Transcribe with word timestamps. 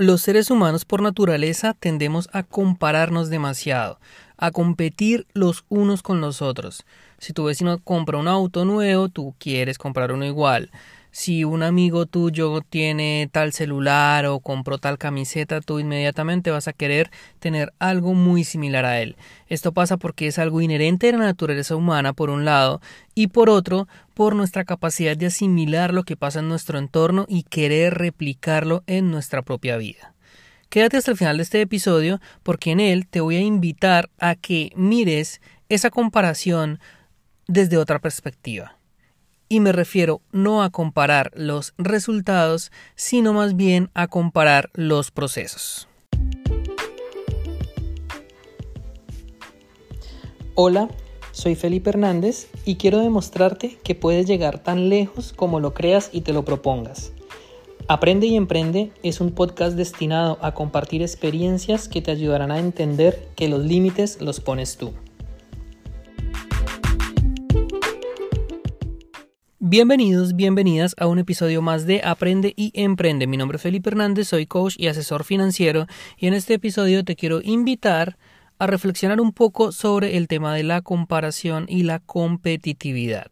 Los 0.00 0.22
seres 0.22 0.52
humanos 0.52 0.84
por 0.84 1.02
naturaleza 1.02 1.74
tendemos 1.74 2.28
a 2.32 2.44
compararnos 2.44 3.30
demasiado, 3.30 3.98
a 4.36 4.52
competir 4.52 5.26
los 5.32 5.64
unos 5.68 6.02
con 6.02 6.20
los 6.20 6.40
otros. 6.40 6.86
Si 7.18 7.32
tu 7.32 7.42
vecino 7.42 7.80
compra 7.82 8.16
un 8.16 8.28
auto 8.28 8.64
nuevo, 8.64 9.08
tú 9.08 9.34
quieres 9.40 9.76
comprar 9.76 10.12
uno 10.12 10.24
igual 10.24 10.70
si 11.18 11.42
un 11.42 11.64
amigo 11.64 12.06
tuyo 12.06 12.60
tiene 12.60 13.28
tal 13.32 13.52
celular 13.52 14.26
o 14.26 14.38
compró 14.38 14.78
tal 14.78 14.98
camiseta, 14.98 15.60
tú 15.60 15.80
inmediatamente 15.80 16.52
vas 16.52 16.68
a 16.68 16.72
querer 16.72 17.10
tener 17.40 17.72
algo 17.80 18.14
muy 18.14 18.44
similar 18.44 18.84
a 18.84 19.00
él. 19.00 19.16
Esto 19.48 19.72
pasa 19.72 19.96
porque 19.96 20.28
es 20.28 20.38
algo 20.38 20.60
inherente 20.60 21.06
de 21.06 21.14
la 21.14 21.24
naturaleza 21.24 21.74
humana, 21.74 22.12
por 22.12 22.30
un 22.30 22.44
lado, 22.44 22.80
y 23.16 23.26
por 23.26 23.50
otro, 23.50 23.88
por 24.14 24.36
nuestra 24.36 24.64
capacidad 24.64 25.16
de 25.16 25.26
asimilar 25.26 25.92
lo 25.92 26.04
que 26.04 26.16
pasa 26.16 26.38
en 26.38 26.46
nuestro 26.46 26.78
entorno 26.78 27.26
y 27.28 27.42
querer 27.42 27.94
replicarlo 27.94 28.84
en 28.86 29.10
nuestra 29.10 29.42
propia 29.42 29.76
vida. 29.76 30.14
Quédate 30.68 30.98
hasta 30.98 31.10
el 31.10 31.16
final 31.16 31.38
de 31.38 31.42
este 31.42 31.60
episodio 31.60 32.20
porque 32.44 32.70
en 32.70 32.78
él 32.78 33.08
te 33.08 33.20
voy 33.20 33.34
a 33.34 33.40
invitar 33.40 34.08
a 34.20 34.36
que 34.36 34.70
mires 34.76 35.40
esa 35.68 35.90
comparación 35.90 36.78
desde 37.48 37.76
otra 37.76 37.98
perspectiva 37.98 38.77
y 39.48 39.60
me 39.60 39.72
refiero 39.72 40.20
no 40.32 40.62
a 40.62 40.70
comparar 40.70 41.30
los 41.34 41.74
resultados, 41.78 42.70
sino 42.94 43.32
más 43.32 43.56
bien 43.56 43.90
a 43.94 44.08
comparar 44.08 44.70
los 44.74 45.10
procesos. 45.10 45.88
Hola, 50.54 50.88
soy 51.30 51.54
Felipe 51.54 51.90
Hernández 51.90 52.48
y 52.64 52.76
quiero 52.76 52.98
demostrarte 52.98 53.78
que 53.84 53.94
puedes 53.94 54.26
llegar 54.26 54.58
tan 54.58 54.88
lejos 54.88 55.32
como 55.32 55.60
lo 55.60 55.72
creas 55.72 56.10
y 56.12 56.22
te 56.22 56.32
lo 56.32 56.44
propongas. 56.44 57.12
Aprende 57.86 58.26
y 58.26 58.36
Emprende 58.36 58.90
es 59.02 59.20
un 59.20 59.30
podcast 59.30 59.76
destinado 59.76 60.38
a 60.42 60.52
compartir 60.52 61.00
experiencias 61.00 61.88
que 61.88 62.02
te 62.02 62.10
ayudarán 62.10 62.50
a 62.50 62.58
entender 62.58 63.28
que 63.34 63.48
los 63.48 63.64
límites 63.64 64.20
los 64.20 64.40
pones 64.40 64.76
tú. 64.76 64.92
Bienvenidos, 69.70 70.34
bienvenidas 70.34 70.94
a 70.96 71.06
un 71.08 71.18
episodio 71.18 71.60
más 71.60 71.84
de 71.84 72.00
Aprende 72.02 72.54
y 72.56 72.72
Emprende. 72.72 73.26
Mi 73.26 73.36
nombre 73.36 73.56
es 73.56 73.62
Felipe 73.62 73.90
Hernández, 73.90 74.28
soy 74.28 74.46
coach 74.46 74.76
y 74.78 74.86
asesor 74.86 75.24
financiero 75.24 75.86
y 76.16 76.26
en 76.26 76.32
este 76.32 76.54
episodio 76.54 77.04
te 77.04 77.16
quiero 77.16 77.42
invitar 77.42 78.16
a 78.58 78.66
reflexionar 78.66 79.20
un 79.20 79.34
poco 79.34 79.70
sobre 79.70 80.16
el 80.16 80.26
tema 80.26 80.54
de 80.54 80.62
la 80.62 80.80
comparación 80.80 81.66
y 81.68 81.82
la 81.82 81.98
competitividad. 81.98 83.30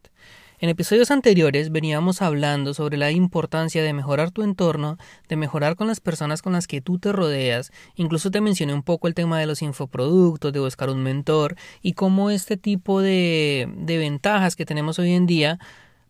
En 0.59 0.69
episodios 0.69 1.09
anteriores 1.09 1.71
veníamos 1.71 2.21
hablando 2.21 2.75
sobre 2.75 2.97
la 2.97 3.09
importancia 3.09 3.81
de 3.81 3.93
mejorar 3.93 4.29
tu 4.29 4.43
entorno, 4.43 4.99
de 5.27 5.37
mejorar 5.37 5.75
con 5.75 5.87
las 5.87 6.01
personas 6.01 6.43
con 6.43 6.53
las 6.53 6.67
que 6.67 6.81
tú 6.81 6.99
te 6.99 7.11
rodeas, 7.11 7.71
incluso 7.95 8.29
te 8.29 8.41
mencioné 8.41 8.75
un 8.75 8.83
poco 8.83 9.07
el 9.07 9.15
tema 9.15 9.39
de 9.39 9.47
los 9.47 9.63
infoproductos, 9.63 10.53
de 10.53 10.59
buscar 10.59 10.91
un 10.91 11.01
mentor 11.01 11.55
y 11.81 11.93
cómo 11.93 12.29
este 12.29 12.57
tipo 12.57 13.01
de, 13.01 13.67
de 13.75 13.97
ventajas 13.97 14.55
que 14.55 14.67
tenemos 14.67 14.99
hoy 14.99 15.13
en 15.13 15.25
día 15.25 15.57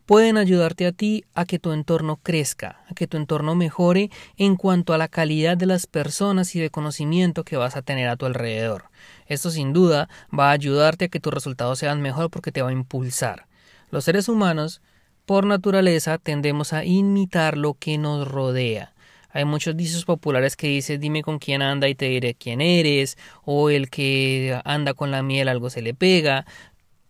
pueden 0.07 0.37
ayudarte 0.37 0.87
a 0.87 0.93
ti 0.93 1.25
a 1.35 1.43
que 1.43 1.59
tu 1.59 1.73
entorno 1.73 2.15
crezca, 2.15 2.81
a 2.89 2.95
que 2.95 3.07
tu 3.07 3.17
entorno 3.17 3.55
mejore 3.55 4.09
en 4.37 4.55
cuanto 4.55 4.93
a 4.93 4.97
la 4.97 5.09
calidad 5.09 5.57
de 5.57 5.65
las 5.65 5.85
personas 5.85 6.55
y 6.55 6.61
de 6.61 6.69
conocimiento 6.69 7.43
que 7.43 7.57
vas 7.57 7.75
a 7.75 7.81
tener 7.81 8.07
a 8.07 8.15
tu 8.15 8.25
alrededor. 8.25 8.85
Esto 9.27 9.51
sin 9.51 9.73
duda 9.73 10.07
va 10.37 10.49
a 10.49 10.53
ayudarte 10.53 11.05
a 11.05 11.07
que 11.09 11.19
tus 11.19 11.33
resultados 11.33 11.79
sean 11.79 12.01
mejor 12.01 12.31
porque 12.31 12.53
te 12.53 12.61
va 12.61 12.69
a 12.69 12.73
impulsar. 12.73 13.47
Los 13.91 14.05
seres 14.05 14.29
humanos, 14.29 14.81
por 15.25 15.45
naturaleza, 15.45 16.17
tendemos 16.17 16.71
a 16.71 16.85
imitar 16.85 17.57
lo 17.57 17.73
que 17.73 17.97
nos 17.97 18.25
rodea. 18.29 18.93
Hay 19.29 19.43
muchos 19.43 19.75
dichos 19.75 20.05
populares 20.05 20.55
que 20.55 20.67
dicen 20.67 21.01
dime 21.01 21.21
con 21.21 21.37
quién 21.37 21.61
anda 21.61 21.89
y 21.89 21.95
te 21.95 22.05
diré 22.05 22.33
quién 22.33 22.61
eres, 22.61 23.17
o 23.43 23.69
el 23.69 23.89
que 23.89 24.57
anda 24.63 24.93
con 24.93 25.11
la 25.11 25.21
miel 25.21 25.49
algo 25.49 25.69
se 25.69 25.81
le 25.81 25.93
pega 25.93 26.45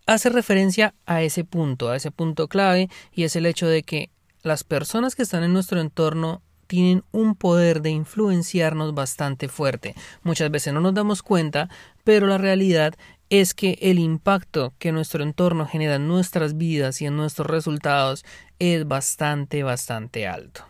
hace 0.08 0.30
referencia 0.30 0.94
a 1.04 1.22
ese 1.22 1.44
punto, 1.44 1.90
a 1.90 1.96
ese 1.96 2.10
punto 2.10 2.48
clave, 2.48 2.88
y 3.12 3.24
es 3.24 3.36
el 3.36 3.44
hecho 3.44 3.68
de 3.68 3.82
que 3.82 4.10
las 4.42 4.64
personas 4.64 5.14
que 5.14 5.22
están 5.22 5.44
en 5.44 5.52
nuestro 5.52 5.80
entorno 5.80 6.40
tienen 6.66 7.04
un 7.12 7.34
poder 7.34 7.82
de 7.82 7.90
influenciarnos 7.90 8.94
bastante 8.94 9.48
fuerte. 9.48 9.94
Muchas 10.22 10.50
veces 10.50 10.72
no 10.72 10.80
nos 10.80 10.94
damos 10.94 11.22
cuenta, 11.22 11.68
pero 12.04 12.26
la 12.26 12.38
realidad 12.38 12.94
es 13.28 13.52
que 13.52 13.78
el 13.82 13.98
impacto 13.98 14.72
que 14.78 14.92
nuestro 14.92 15.22
entorno 15.22 15.66
genera 15.66 15.96
en 15.96 16.08
nuestras 16.08 16.56
vidas 16.56 17.02
y 17.02 17.06
en 17.06 17.16
nuestros 17.16 17.46
resultados 17.46 18.24
es 18.58 18.88
bastante, 18.88 19.62
bastante 19.62 20.26
alto. 20.26 20.64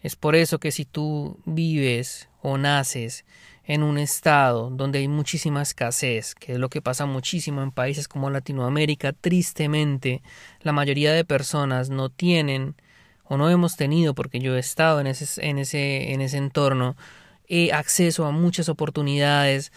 Es 0.00 0.14
por 0.14 0.36
eso 0.36 0.60
que 0.60 0.70
si 0.70 0.84
tú 0.84 1.40
vives 1.44 2.28
o 2.40 2.56
naces 2.56 3.24
en 3.70 3.84
un 3.84 3.98
estado 3.98 4.68
donde 4.68 4.98
hay 4.98 5.06
muchísima 5.06 5.62
escasez, 5.62 6.34
que 6.34 6.54
es 6.54 6.58
lo 6.58 6.68
que 6.68 6.82
pasa 6.82 7.06
muchísimo 7.06 7.62
en 7.62 7.70
países 7.70 8.08
como 8.08 8.28
Latinoamérica, 8.28 9.12
tristemente 9.12 10.22
la 10.60 10.72
mayoría 10.72 11.12
de 11.12 11.24
personas 11.24 11.88
no 11.88 12.08
tienen 12.08 12.74
o 13.22 13.36
no 13.36 13.48
hemos 13.48 13.76
tenido, 13.76 14.12
porque 14.12 14.40
yo 14.40 14.56
he 14.56 14.58
estado 14.58 14.98
en 14.98 15.06
ese, 15.06 15.48
en 15.48 15.58
ese, 15.58 16.12
en 16.12 16.20
ese 16.20 16.38
entorno, 16.38 16.96
eh, 17.46 17.70
acceso 17.72 18.26
a 18.26 18.32
muchas 18.32 18.68
oportunidades, 18.68 19.70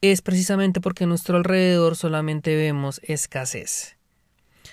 es 0.00 0.22
precisamente 0.22 0.80
porque 0.80 1.04
a 1.04 1.06
nuestro 1.06 1.36
alrededor 1.36 1.96
solamente 1.96 2.56
vemos 2.56 3.02
escasez. 3.04 3.98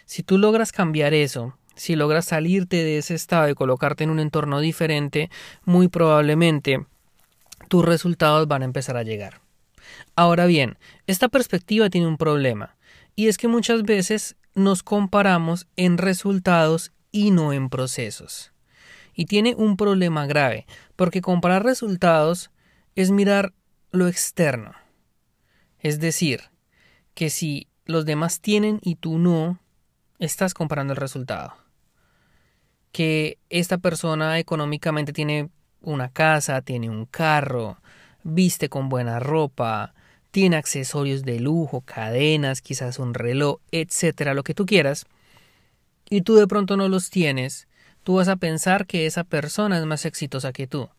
Si 0.06 0.24
tú 0.24 0.38
logras 0.38 0.72
cambiar 0.72 1.14
eso, 1.14 1.58
si 1.76 1.98
logras 1.98 2.24
salirte 2.24 2.78
de 2.78 3.00
ese 3.00 3.16
estado 3.16 3.50
y 3.50 3.54
colocarte 3.54 4.06
en 4.06 4.12
un 4.12 4.22
entorno 4.22 4.62
diferente, 4.62 5.30
muy 5.66 5.90
probablemente 5.90 6.86
tus 7.72 7.86
resultados 7.86 8.50
van 8.50 8.64
a 8.64 8.66
empezar 8.66 8.98
a 8.98 9.04
llegar. 9.04 9.40
Ahora 10.18 10.46
bien, 10.46 10.78
esta 11.08 11.30
perspectiva 11.30 11.90
tiene 11.90 12.06
un 12.06 12.18
problema, 12.18 12.76
y 13.16 13.30
es 13.30 13.38
que 13.38 13.48
muchas 13.48 13.84
veces 13.84 14.36
nos 14.56 14.84
comparamos 14.84 15.68
en 15.78 15.98
resultados 15.98 16.92
y 17.14 17.31
no 17.31 17.54
en 17.54 17.70
procesos. 17.70 18.52
Y 19.14 19.24
tiene 19.24 19.56
un 19.56 19.78
problema 19.78 20.26
grave, 20.26 20.68
porque 20.98 21.22
comparar 21.22 21.64
resultados 21.64 22.52
es 22.96 23.10
mirar 23.10 23.54
lo 23.92 24.10
externo. 24.10 24.74
Es 25.80 26.02
decir, 26.02 26.42
que 27.14 27.30
si 27.30 27.70
los 27.86 28.04
demás 28.06 28.42
tienen 28.42 28.81
y 28.84 28.96
tú 28.96 29.18
no, 29.18 29.62
estás 30.20 30.54
comparando 30.54 30.92
el 30.92 30.98
resultado. 30.98 31.56
Que 32.92 33.38
esta 33.50 33.78
persona 33.78 34.40
económicamente 34.40 35.14
tiene 35.14 35.50
una 35.81 36.09
casa, 36.09 36.62
tiene 36.62 36.90
un 36.90 37.06
carro, 37.06 37.78
viste 38.24 38.69
con 38.69 38.90
buena 38.90 39.19
ropa, 39.19 39.94
tiene 40.31 40.56
accesorios 40.56 41.24
de 41.24 41.40
lujo, 41.40 41.81
cadenas, 41.81 42.62
quizás 42.62 43.00
un 43.00 43.14
reloj, 43.14 43.59
etcétera, 43.72 44.34
lo 44.34 44.44
que 44.44 44.53
tú 44.53 44.66
quieras, 44.66 45.06
y 46.09 46.22
tú 46.22 46.36
de 46.36 46.47
pronto 46.47 46.78
no 46.78 46.88
los 46.90 47.09
tienes, 47.09 47.68
tú 48.03 48.16
vas 48.16 48.28
a 48.28 48.36
pensar 48.36 48.86
que 48.86 49.06
esa 49.06 49.24
persona 49.24 49.78
es 49.78 49.86
más 49.86 50.06
exitosa 50.06 50.52
que 50.52 50.68
tú. 50.68 50.90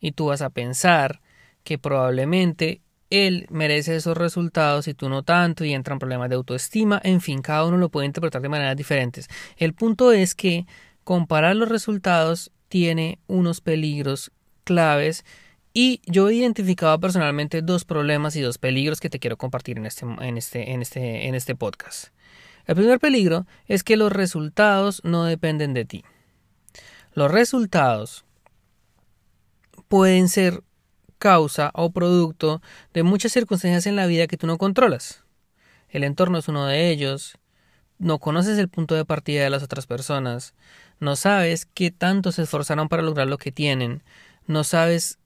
Y 0.00 0.12
tú 0.12 0.26
vas 0.26 0.42
a 0.42 0.50
pensar 0.50 1.20
que 1.64 1.78
probablemente 1.78 2.80
él 3.10 3.46
merece 3.50 3.96
esos 3.96 4.16
resultados 4.16 4.88
y 4.88 4.94
tú 4.94 5.08
no 5.08 5.22
tanto 5.22 5.64
y 5.64 5.72
entran 5.72 5.98
problemas 5.98 6.28
de 6.28 6.36
autoestima, 6.36 7.00
en 7.02 7.20
fin, 7.20 7.40
cada 7.40 7.64
uno 7.64 7.76
lo 7.76 7.88
puede 7.88 8.06
interpretar 8.06 8.42
de 8.42 8.48
maneras 8.48 8.76
diferentes. 8.76 9.28
El 9.56 9.74
punto 9.74 10.12
es 10.12 10.34
que 10.34 10.66
comparar 11.04 11.56
los 11.56 11.68
resultados 11.68 12.52
tiene 12.68 13.18
unos 13.26 13.60
peligros 13.60 14.32
claves 14.64 15.24
y 15.72 16.00
yo 16.06 16.28
he 16.28 16.34
identificado 16.34 16.98
personalmente 16.98 17.60
dos 17.62 17.84
problemas 17.84 18.34
y 18.36 18.40
dos 18.40 18.58
peligros 18.58 18.98
que 18.98 19.10
te 19.10 19.18
quiero 19.18 19.36
compartir 19.36 19.78
en 19.78 19.86
este, 19.86 20.06
en 20.06 20.38
este, 20.38 20.72
en 20.72 20.82
este, 20.82 21.28
en 21.28 21.34
este 21.34 21.54
podcast. 21.54 22.08
El 22.64 22.76
primer 22.76 22.98
peligro 22.98 23.46
es 23.66 23.84
que 23.84 23.96
los 23.96 24.10
resultados 24.10 25.02
no 25.04 25.24
dependen 25.24 25.74
de 25.74 25.84
ti. 25.84 26.04
Los 27.12 27.30
resultados 27.30 28.24
pueden 29.88 30.28
ser 30.28 30.62
causa 31.18 31.70
o 31.74 31.90
producto 31.90 32.60
de 32.92 33.02
muchas 33.02 33.32
circunstancias 33.32 33.86
en 33.86 33.96
la 33.96 34.06
vida 34.06 34.26
que 34.26 34.36
tú 34.36 34.46
no 34.46 34.58
controlas. 34.58 35.24
El 35.88 36.04
entorno 36.04 36.38
es 36.38 36.48
uno 36.48 36.66
de 36.66 36.90
ellos, 36.90 37.38
no 37.98 38.18
conoces 38.18 38.58
el 38.58 38.68
punto 38.68 38.94
de 38.94 39.04
partida 39.04 39.44
de 39.44 39.50
las 39.50 39.62
otras 39.62 39.86
personas, 39.86 40.54
no 41.00 41.16
sabes 41.16 41.66
qué 41.66 41.90
tanto 41.90 42.32
se 42.32 42.42
esforzaron 42.42 42.88
para 42.88 43.02
lograr 43.02 43.26
lo 43.26 43.38
que 43.38 43.52
tienen, 43.52 44.02
no 44.46 44.64
sabes 44.64 45.18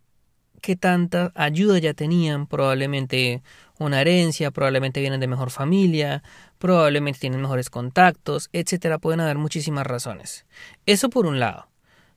qué 0.60 0.76
tanta 0.76 1.32
ayuda 1.34 1.78
ya 1.78 1.94
tenían, 1.94 2.46
probablemente 2.46 3.42
una 3.78 4.00
herencia, 4.00 4.50
probablemente 4.50 5.00
vienen 5.00 5.20
de 5.20 5.26
mejor 5.26 5.50
familia, 5.50 6.22
probablemente 6.58 7.20
tienen 7.20 7.40
mejores 7.40 7.70
contactos, 7.70 8.50
etcétera, 8.52 8.98
pueden 8.98 9.20
haber 9.20 9.38
muchísimas 9.38 9.86
razones. 9.86 10.44
Eso 10.86 11.08
por 11.08 11.26
un 11.26 11.40
lado. 11.40 11.68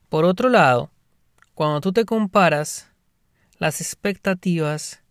Por 0.10 0.26
otro 0.26 0.50
lado, 0.50 0.92
cuando 1.54 1.80
tú 1.80 1.94
te 1.94 2.06
comparas, 2.06 2.92
las 3.60 3.80
expectativas 3.80 5.02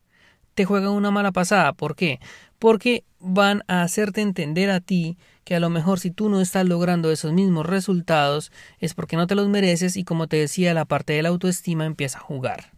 te 0.54 0.64
juegan 0.64 0.90
una 0.90 1.10
mala 1.10 1.32
pasada. 1.32 1.72
¿Por 1.72 1.96
qué? 1.96 2.20
Porque 2.58 3.04
van 3.18 3.62
a 3.66 3.82
hacerte 3.82 4.20
entender 4.20 4.70
a 4.70 4.80
ti 4.80 5.16
que 5.44 5.54
a 5.56 5.60
lo 5.60 5.70
mejor 5.70 5.98
si 5.98 6.10
tú 6.10 6.28
no 6.28 6.40
estás 6.40 6.66
logrando 6.66 7.10
esos 7.10 7.32
mismos 7.32 7.66
resultados 7.66 8.52
es 8.78 8.94
porque 8.94 9.16
no 9.16 9.26
te 9.26 9.34
los 9.34 9.48
mereces 9.48 9.96
y 9.96 10.04
como 10.04 10.28
te 10.28 10.36
decía 10.36 10.74
la 10.74 10.84
parte 10.84 11.12
de 11.12 11.22
la 11.22 11.30
autoestima 11.30 11.84
empieza 11.84 12.18
a 12.18 12.22
jugar. 12.22 12.72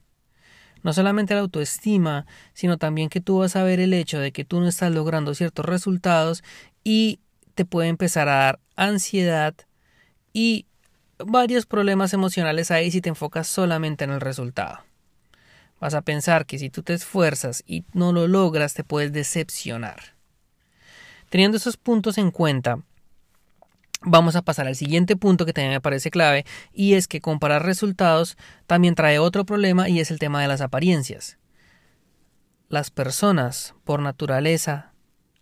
No 0.83 0.93
solamente 0.93 1.35
la 1.35 1.41
autoestima, 1.41 2.27
sino 2.53 2.77
también 2.77 3.09
que 3.09 3.21
tú 3.21 3.39
vas 3.39 3.57
a 3.57 3.65
ver 3.65 3.81
el 3.81 3.95
hecho 3.95 4.19
de 4.19 4.33
que 4.33 4.45
tú 4.45 4.61
no 4.61 4.69
estás 4.69 4.93
logrando 4.93 5.35
ciertos 5.35 5.65
resultados 5.65 6.45
y 6.83 7.21
te 7.55 7.65
puede 7.65 7.89
empezar 7.89 8.29
a 8.29 8.37
dar 8.37 8.61
ansiedad 8.77 9.55
y 10.33 10.67
varios 11.19 11.65
problemas 11.65 12.13
emocionales 12.13 12.71
ahí 12.71 12.91
si 12.91 13.01
te 13.01 13.09
enfocas 13.09 13.47
solamente 13.47 14.05
en 14.05 14.11
el 14.11 14.21
resultado. 14.21 14.81
Vas 15.81 15.95
a 15.95 16.03
pensar 16.03 16.47
que 16.47 16.59
si 16.59 16.71
tú 16.71 16.83
te 16.83 16.95
esfuerzas 16.95 17.63
y 17.67 17.85
no 17.93 18.13
lo 18.13 18.29
logras 18.29 18.75
te 18.75 18.85
puedes 18.85 19.13
decepcionar. 19.13 20.15
Teniendo 21.35 21.57
esos 21.57 21.77
puntos 21.77 22.17
en 22.17 22.31
cuenta, 22.31 22.79
Vamos 24.03 24.37
a 24.37 24.43
pasar 24.43 24.69
al 24.69 24.77
siguiente 24.77 25.17
punto 25.17 25.45
que 25.45 25.53
también 25.53 25.73
me 25.73 25.81
parece 25.81 26.13
clave 26.13 26.45
y 26.73 26.95
es 26.95 27.09
que 27.09 27.21
comparar 27.21 27.65
resultados 27.65 28.37
también 28.69 28.95
trae 28.95 29.19
otro 29.19 29.45
problema 29.45 29.89
y 29.89 29.99
es 29.99 30.13
el 30.13 30.21
tema 30.21 30.41
de 30.41 30.47
las 30.47 30.61
apariencias. 30.61 31.39
Las 32.69 32.93
personas, 32.93 33.75
por 33.83 34.01
naturaleza, 34.01 34.93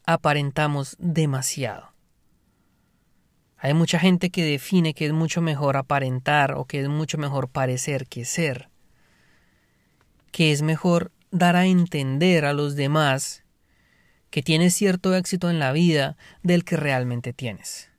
aparentamos 0.06 0.96
demasiado. 0.98 1.92
Hay 3.58 3.74
mucha 3.74 3.98
gente 3.98 4.30
que 4.30 4.44
define 4.44 4.94
que 4.94 5.04
es 5.04 5.12
mucho 5.12 5.42
mejor 5.42 5.76
aparentar 5.76 6.52
o 6.52 6.64
que 6.64 6.80
es 6.80 6.88
mucho 6.88 7.18
mejor 7.18 7.48
parecer 7.48 8.06
que 8.06 8.24
ser. 8.24 8.70
Que 10.30 10.52
es 10.52 10.62
mejor 10.62 11.12
dar 11.30 11.54
a 11.54 11.66
entender 11.66 12.46
a 12.46 12.54
los 12.54 12.76
demás 12.76 13.41
que 14.32 14.42
tienes 14.42 14.74
cierto 14.74 15.14
éxito 15.14 15.50
en 15.50 15.58
la 15.58 15.72
vida 15.72 16.16
del 16.42 16.64
que 16.64 16.78
realmente 16.78 17.34
tienes. 17.34 17.90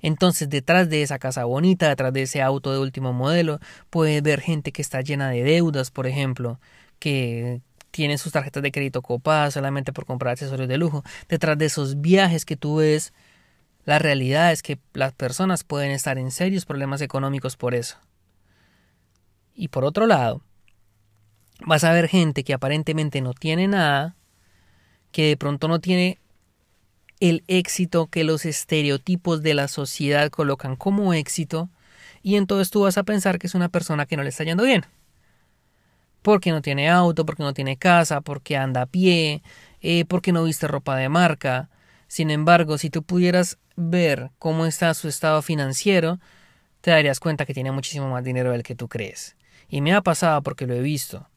Entonces, 0.00 0.48
detrás 0.48 0.88
de 0.88 1.02
esa 1.02 1.18
casa 1.18 1.44
bonita, 1.44 1.90
detrás 1.90 2.12
de 2.14 2.22
ese 2.22 2.40
auto 2.40 2.72
de 2.72 2.78
último 2.78 3.12
modelo, 3.12 3.60
puedes 3.90 4.22
ver 4.22 4.40
gente 4.40 4.72
que 4.72 4.80
está 4.80 5.02
llena 5.02 5.28
de 5.28 5.44
deudas, 5.44 5.90
por 5.90 6.06
ejemplo, 6.06 6.58
que 6.98 7.60
tiene 7.90 8.16
sus 8.16 8.32
tarjetas 8.32 8.62
de 8.62 8.72
crédito 8.72 9.02
copadas 9.02 9.52
solamente 9.52 9.92
por 9.92 10.06
comprar 10.06 10.32
accesorios 10.32 10.68
de 10.68 10.78
lujo. 10.78 11.04
Detrás 11.28 11.58
de 11.58 11.66
esos 11.66 12.00
viajes 12.00 12.46
que 12.46 12.56
tú 12.56 12.76
ves, 12.76 13.12
la 13.84 13.98
realidad 13.98 14.52
es 14.52 14.62
que 14.62 14.78
las 14.94 15.12
personas 15.12 15.64
pueden 15.64 15.90
estar 15.90 16.16
en 16.16 16.30
serios 16.30 16.64
problemas 16.64 17.02
económicos 17.02 17.56
por 17.56 17.74
eso. 17.74 17.98
Y 19.54 19.68
por 19.68 19.84
otro 19.84 20.06
lado, 20.06 20.40
vas 21.60 21.84
a 21.84 21.92
ver 21.92 22.08
gente 22.08 22.42
que 22.42 22.54
aparentemente 22.54 23.20
no 23.20 23.34
tiene 23.34 23.68
nada, 23.68 24.16
que 25.12 25.28
de 25.28 25.36
pronto 25.36 25.68
no 25.68 25.80
tiene 25.80 26.18
el 27.20 27.44
éxito 27.48 28.08
que 28.08 28.24
los 28.24 28.44
estereotipos 28.44 29.42
de 29.42 29.54
la 29.54 29.68
sociedad 29.68 30.30
colocan 30.30 30.76
como 30.76 31.14
éxito, 31.14 31.70
y 32.22 32.36
entonces 32.36 32.70
tú 32.70 32.82
vas 32.82 32.98
a 32.98 33.04
pensar 33.04 33.38
que 33.38 33.46
es 33.46 33.54
una 33.54 33.68
persona 33.68 34.04
que 34.04 34.16
no 34.16 34.24
le 34.24 34.30
está 34.30 34.42
yendo 34.42 34.64
bien. 34.64 34.84
Porque 36.22 36.50
no 36.50 36.60
tiene 36.60 36.90
auto, 36.90 37.24
porque 37.24 37.44
no 37.44 37.54
tiene 37.54 37.76
casa, 37.76 38.20
porque 38.20 38.56
anda 38.56 38.82
a 38.82 38.86
pie, 38.86 39.42
eh, 39.80 40.04
porque 40.06 40.32
no 40.32 40.42
viste 40.42 40.66
ropa 40.66 40.96
de 40.96 41.08
marca. 41.08 41.70
Sin 42.08 42.32
embargo, 42.32 42.78
si 42.78 42.90
tú 42.90 43.04
pudieras 43.04 43.58
ver 43.76 44.32
cómo 44.40 44.66
está 44.66 44.92
su 44.94 45.06
estado 45.06 45.40
financiero, 45.40 46.18
te 46.80 46.90
darías 46.90 47.20
cuenta 47.20 47.46
que 47.46 47.54
tiene 47.54 47.70
muchísimo 47.70 48.10
más 48.10 48.24
dinero 48.24 48.50
del 48.50 48.64
que 48.64 48.74
tú 48.74 48.88
crees. 48.88 49.36
Y 49.68 49.80
me 49.80 49.94
ha 49.94 50.02
pasado 50.02 50.42
porque 50.42 50.66
lo 50.66 50.74
he 50.74 50.80
visto. 50.80 51.28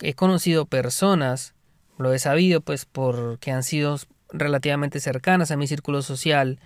He 0.00 0.12
conocido 0.12 0.66
personas, 0.66 1.54
lo 1.98 2.12
he 2.12 2.18
sabido 2.18 2.60
pues 2.60 2.84
porque 2.84 3.52
han 3.52 3.62
sido 3.62 3.96
relativamente 4.30 5.00
cercanas 5.00 5.50
a 5.50 5.56
mi 5.56 5.66
círculo 5.66 6.02
social 6.02 6.58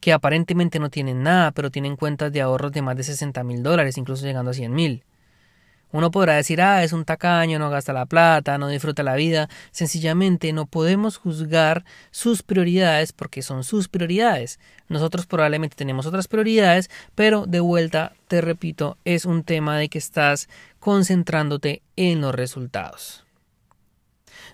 que 0.00 0.12
aparentemente 0.12 0.78
no 0.78 0.90
tienen 0.90 1.22
nada, 1.22 1.52
pero 1.52 1.70
tienen 1.70 1.96
cuentas 1.96 2.32
de 2.32 2.42
ahorros 2.42 2.72
de 2.72 2.82
más 2.82 2.96
de 2.96 3.04
60 3.04 3.42
mil 3.44 3.62
dólares, 3.62 3.96
incluso 3.98 4.26
llegando 4.26 4.50
a 4.50 4.54
100 4.54 4.72
mil. 4.72 5.04
Uno 5.92 6.10
podrá 6.10 6.34
decir, 6.34 6.60
ah, 6.60 6.82
es 6.82 6.92
un 6.92 7.04
tacaño, 7.04 7.58
no 7.58 7.70
gasta 7.70 7.92
la 7.92 8.06
plata, 8.06 8.58
no 8.58 8.68
disfruta 8.68 9.02
la 9.02 9.14
vida. 9.14 9.48
Sencillamente 9.70 10.52
no 10.52 10.66
podemos 10.66 11.16
juzgar 11.16 11.84
sus 12.10 12.42
prioridades 12.42 13.12
porque 13.12 13.40
son 13.40 13.64
sus 13.64 13.88
prioridades. 13.88 14.58
Nosotros 14.88 15.26
probablemente 15.26 15.76
tenemos 15.76 16.04
otras 16.04 16.28
prioridades, 16.28 16.90
pero 17.14 17.46
de 17.46 17.60
vuelta, 17.60 18.12
te 18.28 18.40
repito, 18.40 18.98
es 19.04 19.24
un 19.24 19.44
tema 19.44 19.78
de 19.78 19.88
que 19.88 19.98
estás 19.98 20.48
concentrándote 20.80 21.82
en 21.94 22.20
los 22.20 22.34
resultados. 22.34 23.25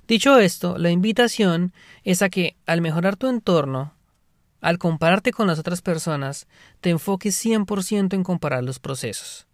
Dicho 0.08 0.38
esto, 0.38 0.78
la 0.78 0.90
invitación 0.90 1.72
es 2.02 2.22
a 2.22 2.28
que 2.28 2.56
al 2.66 2.80
mejorar 2.80 3.16
tu 3.16 3.28
entorno, 3.28 3.94
al 4.60 4.78
compararte 4.78 5.32
con 5.32 5.46
las 5.46 5.58
otras 5.58 5.82
personas, 5.82 6.46
te 6.80 6.90
enfoques 6.90 7.34
100% 7.44 8.14
en 8.14 8.22
comparar 8.22 8.62
los 8.64 8.78
procesos. 8.78 9.46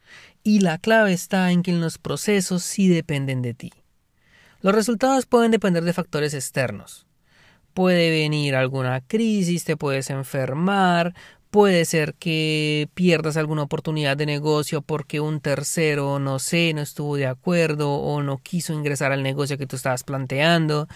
Y 0.42 0.60
la 0.60 0.78
clave 0.78 1.12
está 1.12 1.50
en 1.50 1.62
que 1.62 1.72
los 1.72 1.98
procesos 1.98 2.62
sí 2.62 2.88
dependen 2.88 3.42
de 3.42 3.54
ti. 3.54 3.72
Los 4.60 4.74
resultados 4.74 5.26
pueden 5.26 5.50
depender 5.50 5.84
de 5.84 5.92
factores 5.92 6.34
externos. 6.34 7.06
Puede 7.74 8.10
venir 8.10 8.56
alguna 8.56 9.00
crisis, 9.00 9.64
te 9.64 9.76
puedes 9.76 10.10
enfermar, 10.10 11.14
Puede 11.50 11.86
ser 11.86 12.12
que 12.14 12.90
pierdas 12.92 13.38
alguna 13.38 13.62
oportunidad 13.62 14.18
de 14.18 14.26
negocio 14.26 14.82
porque 14.82 15.20
un 15.20 15.40
tercero, 15.40 16.18
no 16.18 16.38
sé, 16.38 16.74
no 16.74 16.82
estuvo 16.82 17.16
de 17.16 17.26
acuerdo 17.26 17.94
o 17.94 18.22
no 18.22 18.36
quiso 18.36 18.74
ingresar 18.74 19.12
al 19.12 19.22
negocio 19.22 19.56
que 19.56 19.66
tú 19.66 19.76
estabas 19.76 20.04
planteando. 20.04 20.88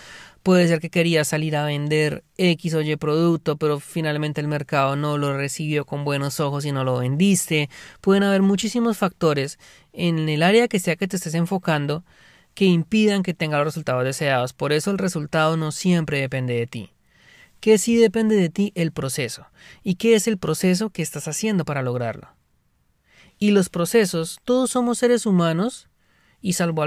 Puede 0.42 0.68
ser 0.68 0.80
que 0.80 0.90
querías 0.90 1.28
salir 1.28 1.56
a 1.56 1.64
vender 1.64 2.22
X 2.36 2.74
o 2.74 2.82
Y 2.82 2.96
producto, 2.96 3.56
pero 3.56 3.80
finalmente 3.80 4.42
el 4.42 4.48
mercado 4.48 4.94
no 4.94 5.16
lo 5.16 5.34
recibió 5.34 5.86
con 5.86 6.04
buenos 6.04 6.38
ojos 6.38 6.66
y 6.66 6.72
no 6.72 6.84
lo 6.84 6.98
vendiste. 6.98 7.70
Pueden 8.02 8.22
haber 8.22 8.42
muchísimos 8.42 8.98
factores 8.98 9.58
en 9.94 10.28
el 10.28 10.42
área 10.42 10.68
que 10.68 10.80
sea 10.80 10.96
que 10.96 11.08
te 11.08 11.16
estés 11.16 11.34
enfocando 11.34 12.04
que 12.54 12.66
impidan 12.66 13.22
que 13.22 13.32
tengas 13.32 13.60
los 13.60 13.68
resultados 13.68 14.04
deseados. 14.04 14.52
Por 14.52 14.72
eso 14.74 14.90
el 14.90 14.98
resultado 14.98 15.56
no 15.56 15.72
siempre 15.72 16.20
depende 16.20 16.54
de 16.54 16.66
ti 16.66 16.92
que 17.62 17.78
sí 17.78 17.96
depende 17.96 18.34
de 18.34 18.48
ti 18.48 18.72
el 18.74 18.90
proceso 18.90 19.46
y 19.84 19.94
qué 19.94 20.16
es 20.16 20.26
el 20.26 20.36
proceso 20.36 20.90
que 20.90 21.00
estás 21.00 21.28
haciendo 21.28 21.64
para 21.64 21.80
lograrlo. 21.80 22.34
Y 23.38 23.52
los 23.52 23.68
procesos, 23.68 24.40
todos 24.44 24.70
somos 24.70 24.98
seres 24.98 25.26
humanos 25.26 25.88
y 26.40 26.54
salvo 26.54 26.84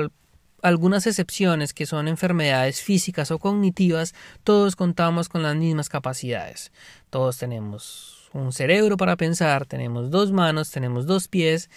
algunas 0.61 1.07
excepciones 1.07 1.73
que 1.73 1.85
son 1.85 2.09
enfermedades 2.09 2.81
físicas 2.81 3.31
o 3.31 3.39
cognitivas, 3.39 4.13
todos 4.43 4.75
contamos 4.75 5.29
con 5.29 5.43
las 5.43 5.55
mismas 5.55 5.87
capacidades. 5.87 6.73
Todos 7.09 7.37
tenemos 7.37 8.29
un 8.33 8.51
cerebro 8.51 8.97
para 8.97 9.15
pensar, 9.15 9.65
tenemos 9.65 10.11
dos 10.11 10.33
manos, 10.33 10.71
tenemos 10.71 11.05
dos 11.05 11.29
pies 11.29 11.69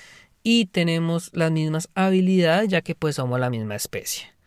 y 0.42 0.66
tenemos 0.66 1.30
las 1.34 1.52
mismas 1.52 1.88
habilidades 1.94 2.68
ya 2.68 2.82
que 2.82 2.96
pues 2.96 3.14
somos 3.14 3.38
la 3.38 3.48
misma 3.48 3.76
especie. 3.76 4.38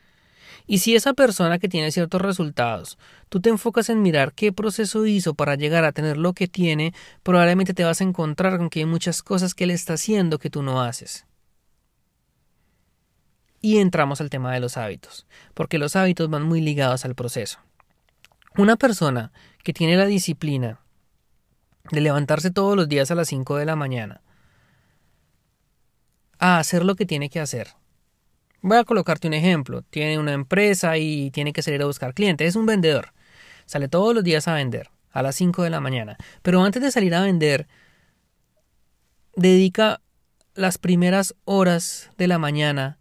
Y 0.68 0.80
si 0.80 0.96
esa 0.96 1.14
persona 1.14 1.60
que 1.60 1.68
tiene 1.68 1.92
ciertos 1.92 2.22
resultados, 2.22 2.98
tú 3.30 3.42
te 3.42 3.50
enfocas 3.50 3.90
en 3.90 4.02
mirar 4.02 4.34
qué 4.34 4.52
proceso 4.52 5.06
hizo 5.06 5.34
para 5.34 5.56
llegar 5.56 5.84
a 5.84 5.92
tener 5.92 6.18
lo 6.18 6.34
que 6.34 6.48
tiene, 6.48 6.94
probablemente 7.24 7.74
te 7.74 7.84
vas 7.84 8.02
a 8.02 8.04
encontrar 8.04 8.58
con 8.58 8.70
que 8.70 8.80
hay 8.80 8.86
muchas 8.86 9.22
cosas 9.24 9.54
que 9.54 9.66
él 9.66 9.72
está 9.72 9.94
haciendo 9.94 10.40
que 10.40 10.50
tú 10.50 10.64
no 10.64 10.82
haces. 10.82 11.26
Y 13.62 13.78
entramos 13.78 14.22
al 14.22 14.30
tema 14.30 14.54
de 14.54 14.60
los 14.60 14.78
hábitos, 14.78 15.28
porque 15.54 15.78
los 15.78 15.96
hábitos 15.96 16.30
van 16.30 16.44
muy 16.44 16.62
ligados 16.62 17.06
al 17.06 17.16
proceso. 17.16 17.60
Una 18.58 18.76
persona 18.76 19.32
que 19.64 19.74
tiene 19.74 19.96
la 19.96 20.06
disciplina 20.06 20.80
de 21.92 22.02
levantarse 22.02 22.52
todos 22.52 22.76
los 22.76 22.90
días 22.90 23.12
a 23.12 23.16
las 23.16 23.28
5 23.28 23.58
de 23.58 23.66
la 23.66 23.76
mañana 23.76 24.22
a 26.40 26.58
hacer 26.58 26.84
lo 26.84 26.96
que 26.96 27.06
tiene 27.06 27.30
que 27.30 27.40
hacer, 27.40 27.76
Voy 28.62 28.78
a 28.78 28.84
colocarte 28.84 29.28
un 29.28 29.34
ejemplo. 29.34 29.82
Tiene 29.84 30.20
una 30.20 30.34
empresa 30.34 30.98
y 30.98 31.32
tiene 31.32 31.54
que 31.54 31.62
salir 31.62 31.82
a 31.82 31.86
buscar 31.86 32.14
clientes. 32.14 32.48
Es 32.48 32.56
un 32.56 32.66
vendedor. 32.66 33.14
Sale 33.66 33.88
todos 33.88 34.14
los 34.14 34.24
días 34.24 34.48
a 34.48 34.54
vender, 34.54 34.90
a 35.12 35.22
las 35.24 35.36
5 35.36 35.64
de 35.64 35.70
la 35.70 35.80
mañana. 35.80 36.18
Pero 36.42 36.64
antes 36.64 36.82
de 36.82 36.92
salir 36.92 37.16
a 37.16 37.22
vender, 37.22 37.68
dedica 39.36 40.02
las 40.54 40.78
primeras 40.78 41.36
horas 41.46 42.12
de 42.18 42.28
la 42.28 42.38
mañana 42.38 42.98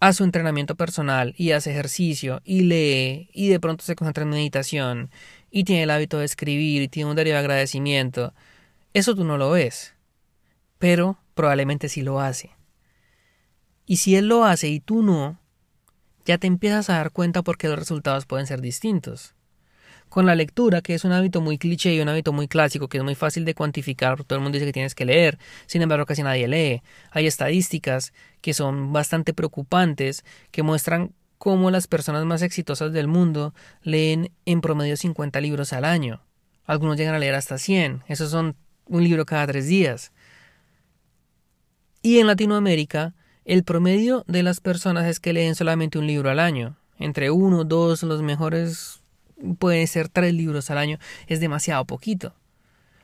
a 0.00 0.12
su 0.12 0.24
entrenamiento 0.24 0.76
personal 0.76 1.34
y 1.36 1.52
hace 1.52 1.70
ejercicio 1.70 2.40
y 2.44 2.62
lee 2.62 3.30
y 3.32 3.48
de 3.48 3.58
pronto 3.58 3.84
se 3.84 3.96
concentra 3.96 4.24
en 4.24 4.30
meditación 4.30 5.10
y 5.50 5.64
tiene 5.64 5.84
el 5.84 5.90
hábito 5.90 6.18
de 6.18 6.26
escribir 6.26 6.82
y 6.82 6.88
tiene 6.88 7.10
un 7.10 7.16
diario 7.16 7.32
de 7.32 7.38
agradecimiento. 7.38 8.34
Eso 8.92 9.14
tú 9.14 9.24
no 9.24 9.38
lo 9.38 9.50
ves, 9.50 9.94
pero 10.78 11.18
probablemente 11.34 11.88
sí 11.88 12.02
lo 12.02 12.20
hace. 12.20 12.53
Y 13.86 13.96
si 13.98 14.16
él 14.16 14.28
lo 14.28 14.44
hace 14.44 14.68
y 14.68 14.80
tú 14.80 15.02
no, 15.02 15.38
ya 16.24 16.38
te 16.38 16.46
empiezas 16.46 16.88
a 16.90 16.94
dar 16.94 17.10
cuenta 17.10 17.42
porque 17.42 17.68
los 17.68 17.78
resultados 17.78 18.26
pueden 18.26 18.46
ser 18.46 18.60
distintos. 18.60 19.34
Con 20.08 20.26
la 20.26 20.34
lectura, 20.34 20.80
que 20.80 20.94
es 20.94 21.04
un 21.04 21.12
hábito 21.12 21.40
muy 21.40 21.58
cliché 21.58 21.94
y 21.94 22.00
un 22.00 22.08
hábito 22.08 22.32
muy 22.32 22.46
clásico, 22.46 22.88
que 22.88 22.98
es 22.98 23.04
muy 23.04 23.14
fácil 23.14 23.44
de 23.44 23.54
cuantificar, 23.54 24.22
todo 24.24 24.38
el 24.38 24.42
mundo 24.42 24.56
dice 24.56 24.66
que 24.66 24.72
tienes 24.72 24.94
que 24.94 25.04
leer, 25.04 25.38
sin 25.66 25.82
embargo 25.82 26.06
casi 26.06 26.22
nadie 26.22 26.46
lee. 26.46 26.82
Hay 27.10 27.26
estadísticas 27.26 28.12
que 28.40 28.54
son 28.54 28.92
bastante 28.92 29.34
preocupantes, 29.34 30.24
que 30.50 30.62
muestran 30.62 31.12
cómo 31.38 31.70
las 31.70 31.88
personas 31.88 32.24
más 32.24 32.42
exitosas 32.42 32.92
del 32.92 33.08
mundo 33.08 33.54
leen 33.82 34.30
en 34.46 34.60
promedio 34.60 34.96
50 34.96 35.40
libros 35.40 35.72
al 35.72 35.84
año. 35.84 36.22
Algunos 36.64 36.96
llegan 36.96 37.14
a 37.14 37.18
leer 37.18 37.34
hasta 37.34 37.58
100, 37.58 38.04
esos 38.08 38.30
son 38.30 38.56
un 38.86 39.04
libro 39.04 39.26
cada 39.26 39.46
tres 39.46 39.66
días. 39.66 40.12
Y 42.02 42.18
en 42.18 42.26
Latinoamérica, 42.26 43.14
el 43.44 43.64
promedio 43.64 44.24
de 44.26 44.42
las 44.42 44.60
personas 44.60 45.06
es 45.06 45.20
que 45.20 45.32
leen 45.32 45.54
solamente 45.54 45.98
un 45.98 46.06
libro 46.06 46.30
al 46.30 46.40
año. 46.40 46.76
Entre 46.98 47.30
uno, 47.30 47.64
dos, 47.64 48.02
los 48.02 48.22
mejores 48.22 49.02
pueden 49.58 49.86
ser 49.86 50.08
tres 50.08 50.32
libros 50.32 50.70
al 50.70 50.78
año. 50.78 50.98
Es 51.26 51.40
demasiado 51.40 51.84
poquito. 51.84 52.34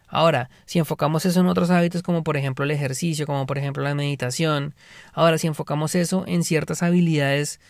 Ahora, 0.07 0.51
si 0.67 0.79
enfocamos 0.79 1.25
eso 1.25 1.41
en 1.41 1.47
otros 1.47 1.71
hábitos 1.71 2.03
como 2.03 2.25
por 2.25 2.37
ejemplo 2.37 2.65
el 2.65 2.73
ejercicio, 2.73 3.27
como 3.27 3.47
por 3.47 3.59
ejemplo 3.59 3.83
la 3.85 3.95
meditación, 3.95 4.75
ahora 5.13 5.39
si 5.39 5.47
enfocamos 5.47 5.95
eso 5.95 6.25
en 6.27 6.43
ciertas 6.43 6.83
habilidades 6.83 7.61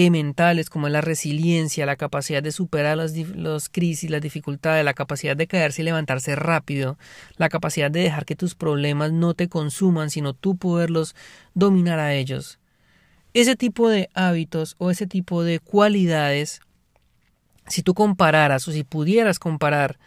eh, 0.00 0.10
mentales 0.10 0.70
como 0.70 0.88
la 0.88 1.00
resiliencia, 1.00 1.84
la 1.84 1.96
capacidad 1.96 2.40
de 2.40 2.52
superar 2.52 2.96
las, 2.96 3.16
los 3.16 3.68
crisis, 3.68 4.08
las 4.10 4.20
dificultades, 4.22 4.84
la 4.84 4.94
capacidad 4.94 5.36
de 5.36 5.48
caerse 5.48 5.82
y 5.82 5.84
levantarse 5.84 6.36
rápido, 6.36 6.96
la 7.36 7.48
capacidad 7.48 7.90
de 7.90 8.02
dejar 8.02 8.24
que 8.24 8.36
tus 8.36 8.54
problemas 8.54 9.10
no 9.10 9.34
te 9.34 9.48
consuman, 9.48 10.10
sino 10.10 10.34
tú 10.34 10.56
poderlos 10.56 11.16
dominar 11.54 11.98
a 11.98 12.14
ellos. 12.14 12.60
Ese 13.34 13.56
tipo 13.56 13.88
de 13.88 14.08
hábitos 14.14 14.76
o 14.78 14.92
ese 14.92 15.08
tipo 15.08 15.42
de 15.42 15.58
cualidades, 15.58 16.60
si 17.66 17.82
tú 17.82 17.92
compararas 17.92 18.68
o 18.68 18.70
si 18.70 18.84
pudieras 18.84 19.40
comparar 19.40 19.98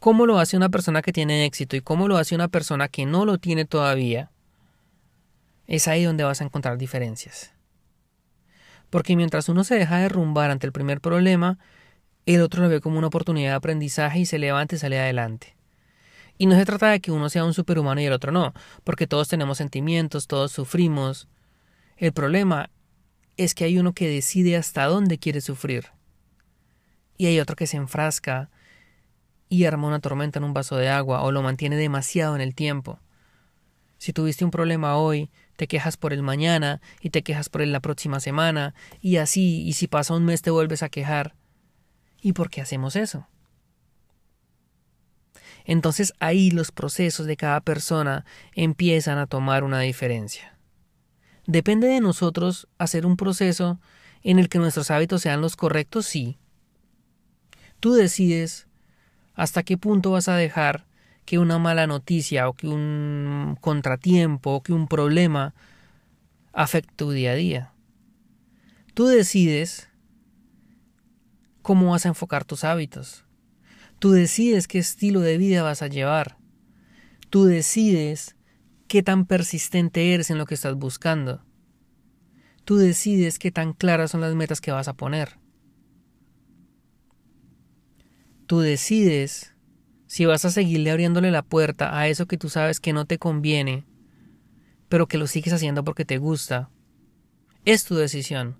cómo 0.00 0.26
lo 0.26 0.38
hace 0.38 0.58
una 0.58 0.68
persona 0.68 1.00
que 1.00 1.14
tiene 1.14 1.46
éxito 1.46 1.76
y 1.76 1.80
cómo 1.80 2.08
lo 2.08 2.18
hace 2.18 2.34
una 2.34 2.48
persona 2.48 2.88
que 2.88 3.06
no 3.06 3.24
lo 3.24 3.38
tiene 3.38 3.64
todavía, 3.64 4.30
es 5.66 5.88
ahí 5.88 6.04
donde 6.04 6.24
vas 6.24 6.42
a 6.42 6.44
encontrar 6.44 6.76
diferencias. 6.76 7.54
Porque 8.94 9.16
mientras 9.16 9.48
uno 9.48 9.64
se 9.64 9.74
deja 9.74 9.98
derrumbar 9.98 10.52
ante 10.52 10.68
el 10.68 10.72
primer 10.72 11.00
problema, 11.00 11.58
el 12.26 12.40
otro 12.42 12.62
lo 12.62 12.68
ve 12.68 12.80
como 12.80 12.96
una 12.96 13.08
oportunidad 13.08 13.50
de 13.50 13.56
aprendizaje 13.56 14.20
y 14.20 14.24
se 14.24 14.38
levanta 14.38 14.76
y 14.76 14.78
sale 14.78 15.00
adelante. 15.00 15.56
Y 16.38 16.46
no 16.46 16.54
se 16.54 16.64
trata 16.64 16.90
de 16.90 17.00
que 17.00 17.10
uno 17.10 17.28
sea 17.28 17.44
un 17.44 17.54
superhumano 17.54 18.00
y 18.00 18.04
el 18.04 18.12
otro 18.12 18.30
no, 18.30 18.54
porque 18.84 19.08
todos 19.08 19.26
tenemos 19.26 19.58
sentimientos, 19.58 20.28
todos 20.28 20.52
sufrimos. 20.52 21.26
El 21.96 22.12
problema 22.12 22.70
es 23.36 23.56
que 23.56 23.64
hay 23.64 23.78
uno 23.78 23.94
que 23.94 24.06
decide 24.06 24.56
hasta 24.56 24.84
dónde 24.84 25.18
quiere 25.18 25.40
sufrir. 25.40 25.86
Y 27.18 27.26
hay 27.26 27.40
otro 27.40 27.56
que 27.56 27.66
se 27.66 27.78
enfrasca 27.78 28.48
y 29.48 29.64
arma 29.64 29.88
una 29.88 29.98
tormenta 29.98 30.38
en 30.38 30.44
un 30.44 30.54
vaso 30.54 30.76
de 30.76 30.88
agua 30.88 31.22
o 31.22 31.32
lo 31.32 31.42
mantiene 31.42 31.74
demasiado 31.74 32.36
en 32.36 32.42
el 32.42 32.54
tiempo. 32.54 33.00
Si 33.98 34.12
tuviste 34.12 34.44
un 34.44 34.52
problema 34.52 34.98
hoy, 34.98 35.30
te 35.56 35.66
quejas 35.66 35.96
por 35.96 36.12
el 36.12 36.22
mañana 36.22 36.80
y 37.00 37.10
te 37.10 37.22
quejas 37.22 37.48
por 37.48 37.62
el 37.62 37.72
la 37.72 37.80
próxima 37.80 38.20
semana 38.20 38.74
y 39.00 39.16
así, 39.16 39.62
y 39.62 39.74
si 39.74 39.86
pasa 39.86 40.14
un 40.14 40.24
mes 40.24 40.42
te 40.42 40.50
vuelves 40.50 40.82
a 40.82 40.88
quejar. 40.88 41.34
¿Y 42.20 42.32
por 42.32 42.50
qué 42.50 42.60
hacemos 42.60 42.96
eso? 42.96 43.28
Entonces 45.64 46.12
ahí 46.20 46.50
los 46.50 46.72
procesos 46.72 47.26
de 47.26 47.36
cada 47.36 47.60
persona 47.60 48.24
empiezan 48.54 49.18
a 49.18 49.26
tomar 49.26 49.64
una 49.64 49.80
diferencia. 49.80 50.58
Depende 51.46 51.88
de 51.88 52.00
nosotros 52.00 52.68
hacer 52.78 53.06
un 53.06 53.16
proceso 53.16 53.80
en 54.22 54.38
el 54.38 54.48
que 54.48 54.58
nuestros 54.58 54.90
hábitos 54.90 55.22
sean 55.22 55.40
los 55.40 55.56
correctos, 55.56 56.06
sí. 56.06 56.38
Tú 57.80 57.92
decides 57.92 58.66
hasta 59.34 59.62
qué 59.62 59.76
punto 59.76 60.12
vas 60.12 60.28
a 60.28 60.36
dejar 60.36 60.86
que 61.24 61.38
una 61.38 61.58
mala 61.58 61.86
noticia 61.86 62.48
o 62.48 62.54
que 62.54 62.68
un 62.68 63.56
contratiempo 63.60 64.50
o 64.50 64.62
que 64.62 64.72
un 64.72 64.88
problema 64.88 65.54
afecte 66.52 66.92
tu 66.96 67.10
día 67.10 67.32
a 67.32 67.34
día. 67.34 67.72
Tú 68.94 69.06
decides 69.06 69.88
cómo 71.62 71.90
vas 71.90 72.04
a 72.04 72.10
enfocar 72.10 72.44
tus 72.44 72.62
hábitos. 72.62 73.24
Tú 73.98 74.10
decides 74.12 74.68
qué 74.68 74.78
estilo 74.78 75.20
de 75.20 75.38
vida 75.38 75.62
vas 75.62 75.82
a 75.82 75.88
llevar. 75.88 76.36
Tú 77.30 77.44
decides 77.44 78.36
qué 78.86 79.02
tan 79.02 79.26
persistente 79.26 80.14
eres 80.14 80.30
en 80.30 80.38
lo 80.38 80.46
que 80.46 80.54
estás 80.54 80.74
buscando. 80.76 81.42
Tú 82.64 82.76
decides 82.76 83.38
qué 83.38 83.50
tan 83.50 83.72
claras 83.72 84.10
son 84.10 84.20
las 84.20 84.34
metas 84.34 84.60
que 84.60 84.72
vas 84.72 84.88
a 84.88 84.94
poner. 84.94 85.38
Tú 88.46 88.60
decides 88.60 89.53
si 90.14 90.26
vas 90.26 90.44
a 90.44 90.50
seguirle 90.52 90.92
abriéndole 90.92 91.32
la 91.32 91.42
puerta 91.42 91.98
a 91.98 92.06
eso 92.06 92.26
que 92.26 92.38
tú 92.38 92.48
sabes 92.48 92.78
que 92.78 92.92
no 92.92 93.04
te 93.04 93.18
conviene, 93.18 93.84
pero 94.88 95.08
que 95.08 95.18
lo 95.18 95.26
sigues 95.26 95.52
haciendo 95.52 95.82
porque 95.82 96.04
te 96.04 96.18
gusta. 96.18 96.70
Es 97.64 97.84
tu 97.84 97.96
decisión. 97.96 98.56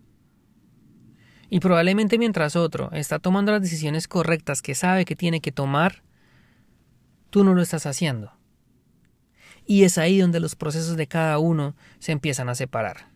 Y 1.51 1.61
probablemente 1.61 2.19
mientras 2.19 2.57
otro 2.57 2.91
está 2.91 3.21
tomando 3.21 3.53
las 3.53 3.63
decisiones 3.63 4.09
correctas 4.09 4.63
que 4.63 4.75
sabe 4.75 5.05
que 5.05 5.15
tiene 5.15 5.41
que 5.41 5.53
tomar, 5.53 6.03
tú 7.31 7.45
no 7.45 7.55
lo 7.55 7.63
estás 7.63 7.87
haciendo. 7.87 8.33
Y 9.65 9.85
es 9.85 9.97
ahí 9.97 10.19
donde 10.19 10.41
los 10.41 10.57
procesos 10.57 10.97
de 10.97 11.07
cada 11.07 11.39
uno 11.39 11.77
se 12.01 12.11
empiezan 12.11 12.49
a 12.49 12.57
separar. 12.57 13.13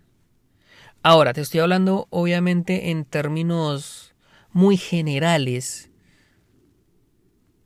Ahora, 1.03 1.33
te 1.33 1.41
estoy 1.41 1.59
hablando 1.59 2.07
obviamente 2.11 2.91
en 2.91 3.05
términos 3.05 4.15
muy 4.53 4.77
generales 4.77 5.88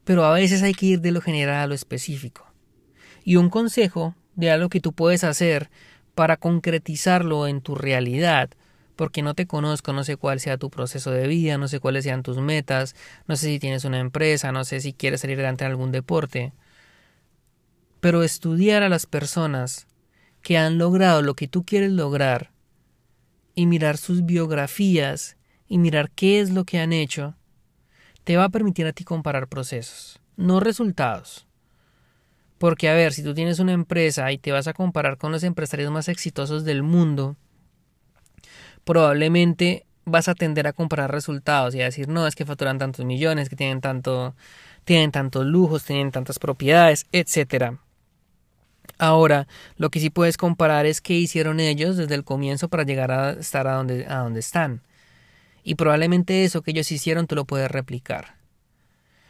pero 0.05 0.25
a 0.25 0.33
veces 0.33 0.63
hay 0.63 0.75
que 0.75 0.87
ir 0.87 1.01
de 1.01 1.13
lo 1.13 1.21
general 1.21 1.57
a 1.57 1.67
lo 1.67 1.75
específico. 1.75 2.47
Y 3.25 3.37
un 3.37 3.51
consejo 3.51 4.15
de 4.35 4.51
algo 4.51 4.69
que 4.69 4.81
tú 4.81 4.93
puedes 4.93 5.25
hacer 5.25 5.71
para 6.15 6.37
concretizarlo 6.37 7.47
en 7.47 7.61
tu 7.61 7.75
realidad, 7.75 8.51
porque 8.97 9.23
no 9.23 9.35
te 9.35 9.47
conozco, 9.47 9.93
no 9.93 10.05
sé 10.05 10.17
cuál 10.17 10.41
sea 10.41 10.59
tu 10.59 10.71
proceso 10.71 11.11
de 11.11 11.27
vida, 11.27 11.59
no 11.59 11.69
sé 11.69 11.81
cuáles 11.81 12.05
sean 12.05 12.23
tus 12.23 12.39
metas, 12.39 12.95
no 13.27 13.37
sé 13.37 13.47
si 13.47 13.59
tienes 13.59 13.85
una 13.85 14.01
empresa, 14.01 14.53
no 14.53 14.65
sé 14.65 14.81
si 14.81 14.93
quieres 14.93 15.21
salir 15.21 15.39
adelante 15.39 15.65
en 15.65 15.71
algún 15.71 15.93
deporte, 15.93 16.53
pero 18.01 18.23
estudiar 18.23 18.83
a 18.83 18.89
las 18.89 19.07
personas 19.07 19.87
que 20.43 20.59
han 20.59 20.77
logrado 20.77 21.23
lo 21.23 21.35
que 21.35 21.49
tú 21.49 21.65
quieres 21.65 21.93
lograr 21.93 22.51
y 23.55 23.67
mirar 23.67 23.97
sus 23.97 24.27
biografías 24.27 25.37
y 25.69 25.79
mirar 25.79 26.11
qué 26.11 26.41
es 26.41 26.51
lo 26.51 26.65
que 26.65 26.81
han 26.81 26.93
hecho, 26.93 27.37
te 28.25 28.37
va 28.37 28.45
a 28.45 28.49
permitir 28.49 28.87
a 28.87 28.93
ti 28.93 29.05
comparar 29.05 29.49
procesos, 29.49 30.21
no 30.37 30.61
resultados. 30.61 31.47
Porque 32.59 32.89
a 32.89 32.95
ver, 32.95 33.13
si 33.13 33.25
tú 33.25 33.35
tienes 33.35 33.59
una 33.59 33.73
empresa 33.73 34.31
y 34.31 34.39
te 34.39 34.53
vas 34.53 34.69
a 34.69 34.73
comparar 34.73 35.19
con 35.19 35.33
los 35.33 35.43
empresarios 35.43 35.91
más 35.91 36.09
exitosos 36.09 36.65
del 36.65 36.85
mundo, 36.85 37.37
probablemente 38.85 39.85
vas 40.05 40.29
a 40.29 40.35
tender 40.35 40.67
a 40.67 40.73
comparar 40.73 41.11
resultados 41.11 41.75
y 41.75 41.81
a 41.81 41.87
decir, 41.87 42.09
no, 42.09 42.27
es 42.27 42.37
que 42.37 42.47
facturan 42.47 42.79
tantos 42.79 43.05
millones, 43.05 43.49
que 43.49 43.57
tienen 43.57 43.81
tanto, 43.81 44.35
tienen 44.85 45.11
tantos 45.11 45.45
lujos, 45.45 45.85
tienen 45.85 46.13
tantas 46.13 46.39
propiedades, 46.39 47.07
etcétera. 47.11 47.79
Ahora, 48.99 49.49
lo 49.77 49.91
que 49.91 49.99
sí 49.99 50.11
puedes 50.11 50.37
comparar 50.37 50.87
es 50.87 51.01
qué 51.01 51.15
hicieron 51.15 51.59
ellos 51.59 51.97
desde 51.97 52.15
el 52.15 52.23
comienzo 52.23 52.69
para 52.69 52.85
llegar 52.85 53.11
a 53.11 53.31
estar 53.33 53.67
a 53.67 53.75
donde, 53.75 54.07
a 54.07 54.19
donde 54.19 54.39
están 54.39 54.83
y 55.63 55.77
probablemente 55.77 56.45
eso 56.45 56.63
que 56.63 56.73
ellos 56.73 56.91
hicieron 56.91 57.27
tú 57.27 57.35
lo 57.35 57.45
puedes 57.45 57.71
replicar. 57.71 58.37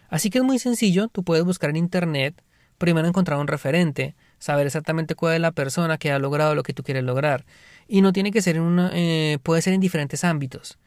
Así 0.08 0.30
que 0.30 0.38
es 0.38 0.44
muy 0.44 0.58
sencillo, 0.58 1.08
tú 1.08 1.24
puedes 1.24 1.44
buscar 1.44 1.70
en 1.70 1.76
Internet, 1.76 2.42
primero 2.78 3.08
encontrar 3.08 3.38
un 3.38 3.46
referente, 3.46 4.14
saber 4.38 4.66
exactamente 4.66 5.14
cuál 5.14 5.34
es 5.34 5.40
la 5.40 5.52
persona 5.52 5.98
que 5.98 6.10
ha 6.12 6.18
logrado 6.18 6.54
lo 6.54 6.62
que 6.62 6.74
tú 6.74 6.82
quieres 6.82 7.04
lograr. 7.04 7.44
Y 7.88 8.02
no 8.02 8.12
tiene 8.12 8.30
que 8.30 8.42
ser 8.42 8.56
en 8.56 8.62
una, 8.62 8.90
eh, 8.92 9.38
puede 9.42 9.62
ser 9.62 9.72
en 9.72 9.80
diferentes 9.80 10.24
ámbitos. 10.24 10.78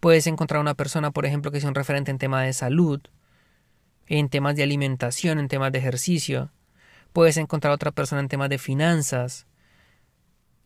Puedes 0.00 0.26
encontrar 0.26 0.60
una 0.60 0.74
persona, 0.74 1.10
por 1.10 1.24
ejemplo, 1.24 1.50
que 1.50 1.60
sea 1.60 1.68
un 1.68 1.74
referente 1.74 2.10
en 2.10 2.18
temas 2.18 2.44
de 2.44 2.52
salud, 2.52 3.00
en 4.08 4.28
temas 4.28 4.56
de 4.56 4.62
alimentación, 4.62 5.38
en 5.38 5.48
temas 5.48 5.72
de 5.72 5.78
ejercicio. 5.78 6.50
Puedes 7.12 7.36
encontrar 7.36 7.72
otra 7.72 7.92
persona 7.92 8.20
en 8.20 8.28
temas 8.28 8.50
de 8.50 8.58
finanzas, 8.58 9.46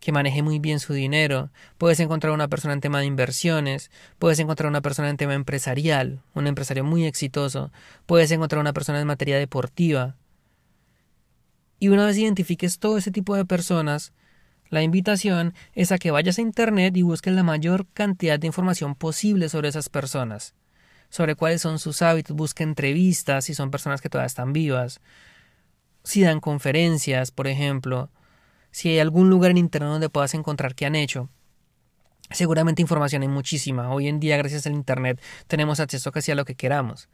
que 0.00 0.12
maneje 0.12 0.42
muy 0.42 0.58
bien 0.58 0.80
su 0.80 0.94
dinero, 0.94 1.50
puedes 1.78 2.00
encontrar 2.00 2.32
una 2.32 2.48
persona 2.48 2.74
en 2.74 2.80
tema 2.80 3.00
de 3.00 3.06
inversiones, 3.06 3.90
puedes 4.18 4.38
encontrar 4.38 4.68
una 4.68 4.80
persona 4.80 5.10
en 5.10 5.18
tema 5.18 5.34
empresarial, 5.34 6.22
un 6.34 6.46
empresario 6.46 6.84
muy 6.84 7.04
exitoso, 7.04 7.70
puedes 8.06 8.30
encontrar 8.30 8.60
una 8.60 8.72
persona 8.72 9.00
en 9.00 9.06
materia 9.06 9.38
deportiva. 9.38 10.16
Y 11.78 11.88
una 11.88 12.06
vez 12.06 12.16
identifiques 12.16 12.78
todo 12.78 12.98
ese 12.98 13.10
tipo 13.10 13.36
de 13.36 13.44
personas, 13.44 14.12
la 14.70 14.82
invitación 14.82 15.54
es 15.74 15.92
a 15.92 15.98
que 15.98 16.10
vayas 16.10 16.38
a 16.38 16.42
Internet 16.42 16.96
y 16.96 17.02
busques 17.02 17.34
la 17.34 17.42
mayor 17.42 17.86
cantidad 17.92 18.38
de 18.38 18.46
información 18.46 18.94
posible 18.94 19.48
sobre 19.48 19.68
esas 19.68 19.88
personas, 19.88 20.54
sobre 21.10 21.34
cuáles 21.34 21.60
son 21.60 21.78
sus 21.78 22.02
hábitos, 22.02 22.36
busca 22.36 22.64
entrevistas 22.64 23.44
si 23.44 23.54
son 23.54 23.70
personas 23.70 24.00
que 24.00 24.08
todavía 24.08 24.26
están 24.26 24.52
vivas, 24.52 25.00
si 26.04 26.22
dan 26.22 26.40
conferencias, 26.40 27.32
por 27.32 27.48
ejemplo, 27.48 28.10
si 28.70 28.90
hay 28.90 28.98
algún 28.98 29.30
lugar 29.30 29.50
en 29.50 29.58
Internet 29.58 29.90
donde 29.90 30.08
puedas 30.08 30.34
encontrar 30.34 30.74
qué 30.74 30.86
han 30.86 30.94
hecho. 30.94 31.28
Seguramente 32.30 32.82
información 32.82 33.22
hay 33.22 33.28
muchísima. 33.28 33.92
Hoy 33.92 34.06
en 34.08 34.20
día, 34.20 34.36
gracias 34.36 34.66
al 34.66 34.74
Internet, 34.74 35.20
tenemos 35.48 35.80
acceso 35.80 36.12
casi 36.12 36.30
a 36.30 36.34
lo 36.36 36.44
que 36.44 36.54
queramos. 36.54 37.08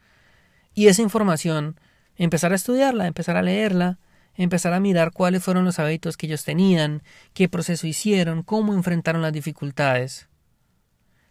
Y 0.74 0.88
esa 0.88 1.00
información, 1.00 1.80
empezar 2.16 2.52
a 2.52 2.56
estudiarla, 2.56 3.06
empezar 3.06 3.36
a 3.36 3.42
leerla, 3.42 3.98
empezar 4.34 4.74
a 4.74 4.80
mirar 4.80 5.12
cuáles 5.12 5.42
fueron 5.42 5.64
los 5.64 5.78
hábitos 5.78 6.18
que 6.18 6.26
ellos 6.26 6.44
tenían, 6.44 7.02
qué 7.32 7.48
proceso 7.48 7.86
hicieron, 7.86 8.42
cómo 8.42 8.74
enfrentaron 8.74 9.22
las 9.22 9.32
dificultades, 9.32 10.28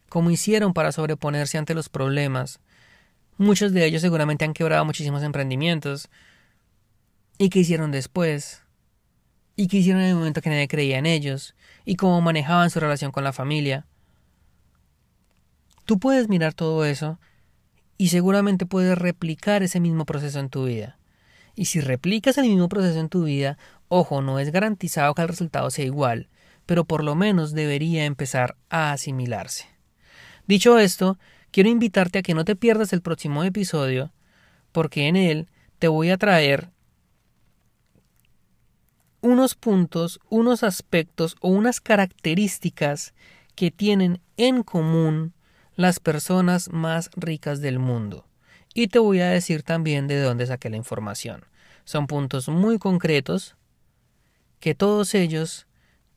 cómo 0.09 0.31
hicieron 0.31 0.73
para 0.73 0.91
sobreponerse 0.91 1.59
ante 1.59 1.75
los 1.75 1.89
problemas. 1.89 2.59
Muchos 3.37 3.71
de 3.71 3.85
ellos 3.85 4.01
seguramente 4.01 4.45
han 4.45 4.53
quebrado 4.53 4.83
muchísimos 4.85 5.21
emprendimientos. 5.21 6.09
¿Y 7.37 7.49
qué 7.49 7.59
hicieron 7.59 7.91
después? 7.91 8.64
Y 9.55 9.67
qué 9.67 9.77
hicieron 9.77 10.01
en 10.01 10.09
el 10.09 10.15
momento 10.15 10.41
que 10.41 10.49
nadie 10.49 10.67
creía 10.67 10.97
en 10.97 11.05
ellos 11.05 11.55
y 11.85 11.95
cómo 11.95 12.19
manejaban 12.21 12.69
su 12.69 12.79
relación 12.79 13.11
con 13.11 13.23
la 13.23 13.33
familia. 13.33 13.85
Tú 15.85 15.99
puedes 15.99 16.29
mirar 16.29 16.53
todo 16.53 16.83
eso 16.85 17.19
y 17.97 18.09
seguramente 18.09 18.65
puedes 18.65 18.97
replicar 18.97 19.63
ese 19.63 19.79
mismo 19.79 20.05
proceso 20.05 20.39
en 20.39 20.49
tu 20.49 20.65
vida. 20.65 20.97
Y 21.55 21.65
si 21.65 21.79
replicas 21.79 22.37
el 22.37 22.47
mismo 22.47 22.67
proceso 22.67 22.99
en 22.99 23.09
tu 23.09 23.23
vida, 23.23 23.57
ojo, 23.87 24.21
no 24.21 24.39
es 24.39 24.51
garantizado 24.51 25.13
que 25.13 25.21
el 25.21 25.29
resultado 25.29 25.69
sea 25.69 25.85
igual, 25.85 26.27
pero 26.65 26.83
por 26.83 27.03
lo 27.03 27.15
menos 27.15 27.53
debería 27.53 28.05
empezar 28.05 28.57
a 28.69 28.91
asimilarse. 28.91 29.67
Dicho 30.47 30.77
esto, 30.79 31.17
quiero 31.51 31.69
invitarte 31.69 32.19
a 32.19 32.21
que 32.23 32.33
no 32.33 32.43
te 32.43 32.55
pierdas 32.55 32.91
el 32.91 33.01
próximo 33.01 33.43
episodio, 33.43 34.11
porque 34.71 35.07
en 35.07 35.15
él 35.15 35.47
te 35.79 35.87
voy 35.87 36.09
a 36.09 36.17
traer 36.17 36.71
unos 39.25 39.55
puntos, 39.55 40.19
unos 40.29 40.63
aspectos 40.63 41.35
o 41.41 41.49
unas 41.49 41.81
características 41.81 43.13
que 43.55 43.71
tienen 43.71 44.21
en 44.37 44.61
común 44.61 45.33
las 45.75 45.99
personas 45.99 46.69
más 46.69 47.09
ricas 47.15 47.59
del 47.59 47.79
mundo. 47.79 48.27
Y 48.75 48.87
te 48.87 48.99
voy 48.99 49.21
a 49.21 49.29
decir 49.29 49.63
también 49.63 50.07
de 50.07 50.21
dónde 50.21 50.45
saqué 50.45 50.69
la 50.69 50.77
información. 50.77 51.45
Son 51.85 52.05
puntos 52.05 52.49
muy 52.49 52.77
concretos 52.77 53.55
que 54.59 54.75
todos 54.75 55.15
ellos 55.15 55.65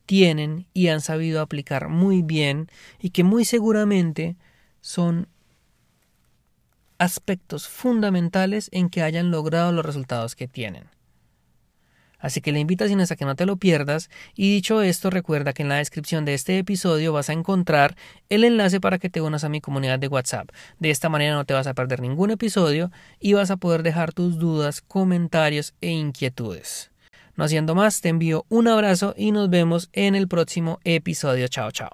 tienen 0.04 0.66
y 0.74 0.88
han 0.88 1.00
sabido 1.00 1.40
aplicar 1.40 1.88
muy 1.88 2.22
bien 2.22 2.68
y 2.98 3.10
que 3.10 3.24
muy 3.24 3.44
seguramente 3.44 4.36
son 4.82 5.28
aspectos 6.98 7.68
fundamentales 7.68 8.68
en 8.72 8.90
que 8.90 9.02
hayan 9.02 9.30
logrado 9.30 9.72
los 9.72 9.84
resultados 9.86 10.34
que 10.34 10.46
tienen. 10.46 10.97
Así 12.18 12.40
que 12.40 12.52
la 12.52 12.58
invitación 12.58 13.00
es 13.00 13.10
a 13.10 13.16
que 13.16 13.24
no 13.24 13.36
te 13.36 13.46
lo 13.46 13.56
pierdas 13.56 14.10
y 14.34 14.52
dicho 14.52 14.82
esto 14.82 15.10
recuerda 15.10 15.52
que 15.52 15.62
en 15.62 15.68
la 15.68 15.76
descripción 15.76 16.24
de 16.24 16.34
este 16.34 16.58
episodio 16.58 17.12
vas 17.12 17.30
a 17.30 17.32
encontrar 17.32 17.96
el 18.28 18.44
enlace 18.44 18.80
para 18.80 18.98
que 18.98 19.10
te 19.10 19.20
unas 19.20 19.44
a 19.44 19.48
mi 19.48 19.60
comunidad 19.60 19.98
de 19.98 20.08
WhatsApp. 20.08 20.50
De 20.78 20.90
esta 20.90 21.08
manera 21.08 21.34
no 21.34 21.44
te 21.44 21.54
vas 21.54 21.66
a 21.66 21.74
perder 21.74 22.00
ningún 22.00 22.30
episodio 22.30 22.90
y 23.20 23.34
vas 23.34 23.50
a 23.50 23.56
poder 23.56 23.82
dejar 23.82 24.12
tus 24.12 24.38
dudas, 24.38 24.80
comentarios 24.80 25.74
e 25.80 25.90
inquietudes. 25.90 26.90
No 27.36 27.44
haciendo 27.44 27.76
más, 27.76 28.00
te 28.00 28.08
envío 28.08 28.46
un 28.48 28.66
abrazo 28.66 29.14
y 29.16 29.30
nos 29.30 29.48
vemos 29.48 29.90
en 29.92 30.16
el 30.16 30.26
próximo 30.26 30.80
episodio. 30.82 31.46
Chao, 31.46 31.70
chao. 31.70 31.90